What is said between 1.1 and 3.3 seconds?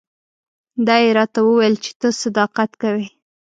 راته وویل چې ته صداقت کوې.